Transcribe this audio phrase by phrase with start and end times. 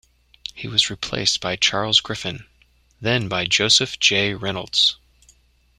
[0.55, 2.47] He was replaced by Charles Griffin,
[2.99, 4.33] then by Joseph J.
[4.33, 4.95] Reynolds.